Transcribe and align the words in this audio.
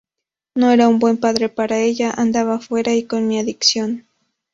No 0.55 0.71
era 0.71 0.87
un 0.87 0.97
buen 0.97 1.19
padre 1.19 1.47
para 1.47 1.77
ella, 1.77 2.09
andaba 2.09 2.57
fuera 2.57 2.91
y 2.95 3.03
con 3.03 3.27
mi 3.27 3.37
adicción. 3.37 4.07